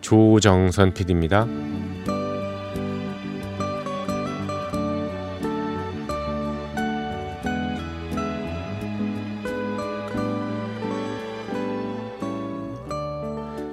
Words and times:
조정선 0.00 0.94
PD입니다. 0.94 1.46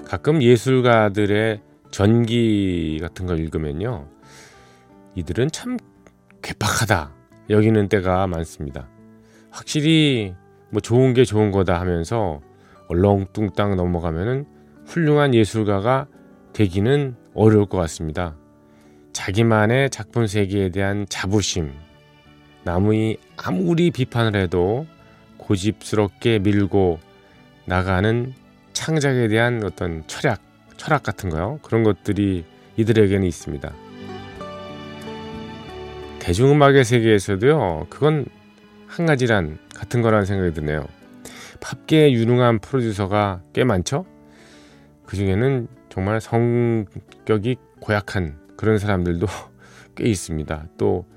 가끔 0.06 0.42
예술가들의 0.42 1.62
전기 1.92 2.98
같은 3.02 3.26
걸 3.26 3.40
읽으면요. 3.40 4.08
이들은 5.16 5.52
참 5.52 5.78
괴팍하다 6.42 7.14
여기는 7.50 7.90
때가 7.90 8.28
많습니다. 8.28 8.88
확실히 9.52 10.34
뭐 10.70 10.82
좋은 10.82 11.14
게 11.14 11.24
좋은 11.24 11.52
거다 11.52 11.80
하면서 11.80 12.42
얼렁뚱땅 12.88 13.76
넘어가면은 13.76 14.46
훌륭한 14.86 15.34
예술가가 15.34 16.08
되기는 16.58 17.16
어려울 17.36 17.68
것 17.68 17.78
같습니다. 17.78 18.36
자기만의 19.14 19.92
작품 19.92 20.26
세계에 20.26 20.70
대한 20.70 21.06
자부심, 21.08 21.72
남의 22.64 23.18
아무리 23.36 23.92
비판을 23.92 24.42
해도 24.42 24.88
고집스럽게 25.38 26.40
밀고 26.40 26.98
나가는 27.66 28.34
창작에 28.74 29.28
대한 29.28 29.64
어떤 29.64 30.04
철학, 30.08 30.42
철학 30.78 31.04
같은 31.04 31.30
거요. 31.30 31.60
그런 31.62 31.84
것들이 31.84 32.44
이들에게는 32.76 33.28
있습니다. 33.28 33.72
대중음악의 36.18 36.86
세계에서도요, 36.86 37.86
그건 37.92 38.26
한 38.88 39.06
가지란 39.06 39.60
같은 39.76 40.02
거라는 40.02 40.26
생각이 40.26 40.56
드네요. 40.56 40.88
팝계에 41.60 42.14
유능한 42.14 42.58
프로듀서가 42.58 43.42
꽤 43.54 43.64
많죠? 43.64 44.08
그 45.06 45.16
중에는 45.16 45.77
정말 45.98 46.22
성격이 46.22 47.56
고약한 47.80 48.38
그런 48.56 48.78
사람들도 48.78 49.26
꽤 49.98 50.08
있습니다. 50.08 50.68
또, 50.78 51.08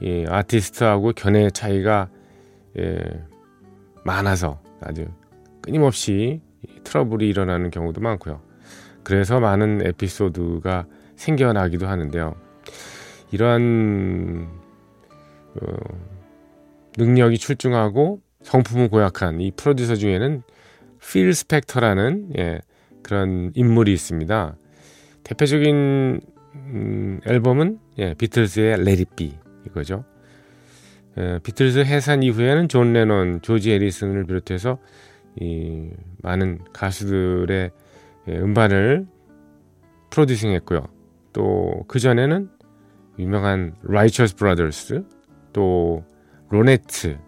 예, 0.00 0.24
아티스트하고 0.26 1.12
견해 1.12 1.50
차이가 1.50 2.08
예, 2.78 2.98
많아서 4.04 4.62
아주 4.80 5.04
끊임없이 5.60 6.40
트러블이 6.82 7.28
일어나는 7.28 7.70
경우도 7.70 8.00
많고요. 8.00 8.40
그래서 9.02 9.38
많은 9.38 9.86
에피소드가 9.86 10.86
생겨나기도 11.16 11.86
하는데요. 11.86 12.36
이러한 13.32 14.48
어, 15.60 15.76
능력이 16.96 17.36
출중하고 17.36 18.22
성품은 18.40 18.88
고약한 18.88 19.42
이 19.42 19.50
프로듀서 19.50 19.94
중에는 19.94 20.42
필 21.06 21.34
스펙터라는 21.34 22.30
예, 22.38 22.60
그런 23.06 23.52
인물이 23.54 23.92
있습니다. 23.92 24.56
대표적인 25.22 26.20
음, 26.54 27.20
앨범은 27.24 27.78
예, 27.98 28.14
비틀스의 28.14 28.84
Be 29.14 29.38
이거죠. 29.66 30.04
예, 31.16 31.38
비틀스 31.42 31.84
해산 31.84 32.24
이후에는 32.24 32.68
존 32.68 32.92
레논, 32.92 33.42
조지 33.42 33.70
해리슨을 33.70 34.24
비롯해서 34.24 34.78
이 35.38 35.90
많은 36.22 36.58
가수들의 36.72 37.70
예, 38.28 38.38
음반을 38.38 39.06
프로듀싱했고요. 40.10 40.88
또 41.32 41.84
그 41.86 42.00
전에는 42.00 42.50
유명한 43.18 43.74
라이처스 43.82 44.36
브라더스, 44.36 45.04
또 45.52 46.04
로네트, 46.50 47.18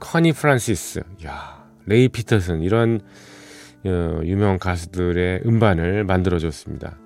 코니 0.00 0.32
프란시스, 0.32 1.02
야 1.26 1.68
레이 1.86 2.08
피터슨 2.08 2.62
이런 2.62 3.00
어, 3.00 3.35
유명 3.86 4.58
가수들의 4.58 5.42
음반을 5.46 6.04
만들어줬습니다. 6.04 6.98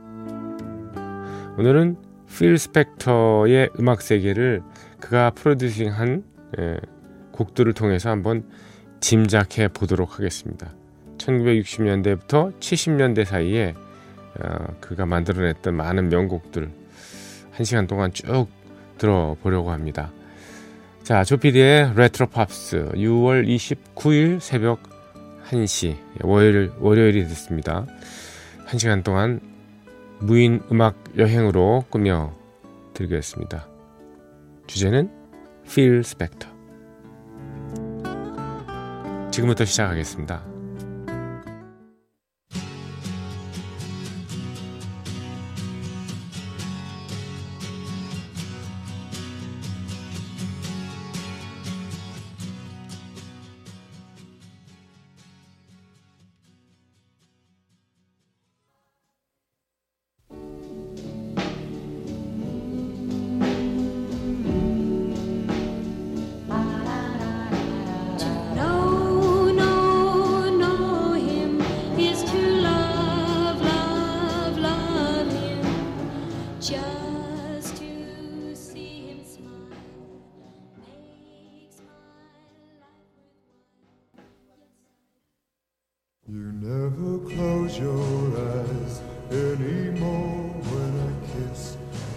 오늘은 1.58 1.96
필 2.26 2.56
스펙터의 2.56 3.70
음악 3.78 4.00
세계를 4.02 4.62
그가 4.98 5.30
프로듀싱한 5.30 6.24
예, 6.58 6.78
곡들을 7.32 7.72
통해서 7.74 8.10
한번 8.10 8.44
짐작해 9.00 9.68
보도록 9.68 10.18
하겠습니다. 10.18 10.72
1960년대부터 11.18 12.58
70년대 12.58 13.24
사이에 13.24 13.74
어, 14.38 14.66
그가 14.80 15.06
만들어냈던 15.06 15.74
많은 15.74 16.08
명곡들 16.08 16.70
한 17.50 17.64
시간 17.64 17.86
동안 17.86 18.12
쭉 18.12 18.46
들어보려고 18.98 19.70
합니다. 19.70 20.12
자, 21.02 21.24
조피디의 21.24 21.94
레트로 21.96 22.28
팝스 22.28 22.90
6월 22.94 23.46
29일 23.46 24.40
새벽 24.40 24.89
1시 25.50 25.96
월요일, 26.22 26.72
월요일이 26.78 27.24
됐습니다. 27.24 27.86
한 28.66 28.78
시간 28.78 29.02
동안 29.02 29.40
무인 30.20 30.62
음악 30.70 30.96
여행으로 31.16 31.84
꾸며 31.90 32.32
드리겠습니다. 32.94 33.66
주제는 34.66 35.10
Phil 35.66 36.00
Spector. 36.00 36.54
지금부터 39.32 39.64
시작하겠습니다. 39.64 40.49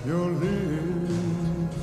Your 0.05 0.29
lips. 0.31 1.75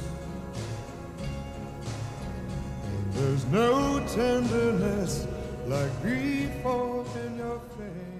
There's 3.13 3.45
no 3.47 4.07
tenderness 4.09 5.27
like 5.67 6.03
before 6.03 7.07
in 7.25 7.39
your 7.39 7.61
fingertips. 7.77 8.20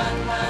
one, 0.00 0.26
man. 0.26 0.49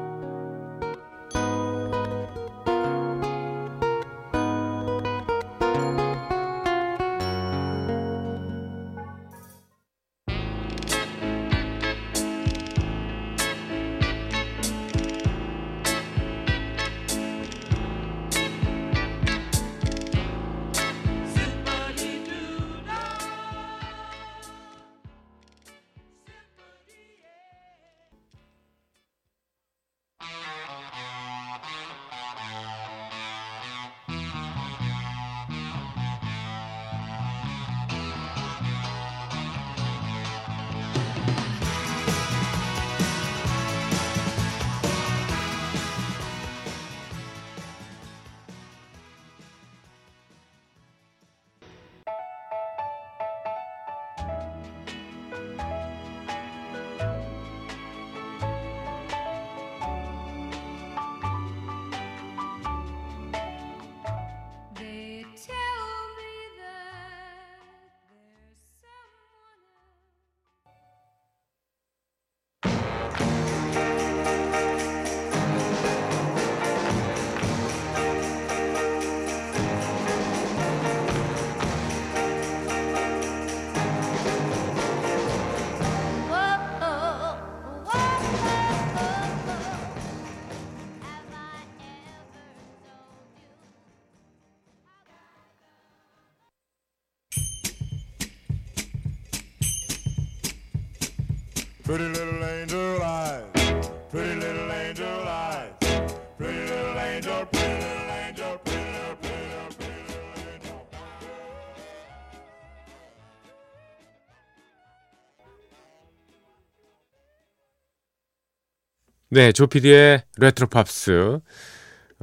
네, 119.33 119.53
조피디의 119.53 120.23
레트로 120.39 120.67
팝스. 120.67 121.39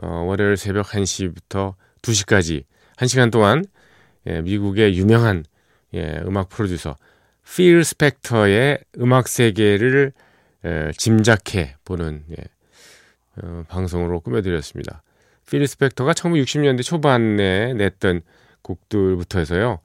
어, 0.03 0.07
월요일 0.27 0.59
새벽 0.59 0.89
1시부터 0.89 1.73
2시까지 2.03 2.65
1시간 2.99 3.33
동안 3.33 3.65
예, 4.27 4.43
미국의 4.43 4.95
유명한 4.99 5.47
예, 5.95 6.21
음악 6.27 6.51
프로듀서 6.51 6.99
필 7.57 7.83
스펙터의 7.83 8.81
음악 8.99 9.27
세계를 9.29 10.13
예, 10.67 10.91
짐작해 10.99 11.77
보는 11.87 12.25
예, 12.33 12.45
어, 13.43 13.65
방송으로 13.69 14.21
꾸며드렸습니다. 14.21 15.03
필 15.49 15.67
스펙터가 15.67 16.13
1960년대 16.13 16.83
초반에 16.83 17.73
냈던 17.73 18.21
곡들부터 18.61 19.39
해서요. 19.39 19.79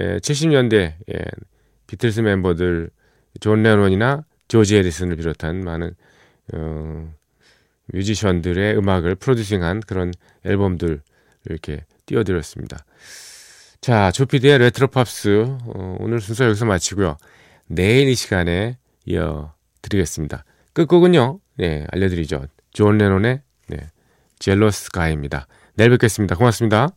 예, 0.00 0.18
70년대 0.18 0.94
예, 1.12 1.24
비틀스 1.88 2.20
멤버들 2.20 2.90
존 3.40 3.64
레논이나 3.64 4.24
조지 4.46 4.76
해리슨을 4.76 5.16
비롯한 5.16 5.64
많은 5.64 5.96
어, 6.54 7.12
뮤지션들의 7.86 8.76
음악을 8.76 9.14
프로듀싱한 9.16 9.80
그런 9.80 10.12
앨범들 10.44 11.00
이렇게 11.46 11.84
띄워드렸습니다. 12.06 12.84
자, 13.80 14.10
조피디의 14.10 14.58
레트로 14.58 14.88
팝스 14.88 15.56
어, 15.66 15.96
오늘 16.00 16.20
순서 16.20 16.44
여기서 16.44 16.64
마치고요. 16.64 17.16
내일 17.66 18.08
이 18.08 18.14
시간에 18.14 18.78
이어드리겠습니다. 19.06 20.44
끝곡은요. 20.72 21.40
네, 21.56 21.86
알려드리죠. 21.90 22.46
존 22.72 22.98
레논의 22.98 23.42
네, 23.68 23.78
Jealous 24.38 24.90
Guy입니다. 24.90 25.46
내일 25.74 25.90
뵙겠습니다. 25.90 26.34
고맙습니다. 26.36 26.88